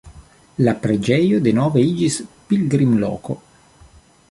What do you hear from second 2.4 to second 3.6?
pilgrimloko.